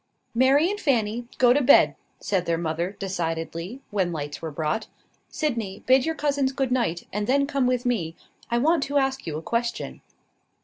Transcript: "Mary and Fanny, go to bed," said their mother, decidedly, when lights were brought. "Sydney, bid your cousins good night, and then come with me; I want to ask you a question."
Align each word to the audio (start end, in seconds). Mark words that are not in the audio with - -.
"Mary 0.33 0.67
and 0.71 0.79
Fanny, 0.79 1.27
go 1.37 1.53
to 1.53 1.61
bed," 1.61 1.93
said 2.19 2.47
their 2.47 2.57
mother, 2.57 2.95
decidedly, 2.97 3.81
when 3.91 4.11
lights 4.11 4.41
were 4.41 4.49
brought. 4.49 4.87
"Sydney, 5.29 5.83
bid 5.85 6.07
your 6.07 6.15
cousins 6.15 6.53
good 6.53 6.71
night, 6.71 7.05
and 7.13 7.27
then 7.27 7.45
come 7.45 7.67
with 7.67 7.85
me; 7.85 8.15
I 8.49 8.57
want 8.57 8.81
to 8.85 8.97
ask 8.97 9.27
you 9.27 9.37
a 9.37 9.43
question." 9.43 10.01